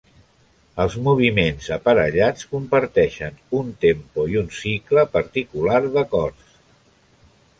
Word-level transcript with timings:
Els 0.83 0.93
moviments 1.07 1.67
aparellats 1.75 2.47
comparteixen 2.55 3.37
un 3.59 3.69
tempo 3.85 4.25
i 4.35 4.39
un 4.41 4.49
cicle 4.63 5.03
particular 5.17 5.83
d'acords. 5.97 6.57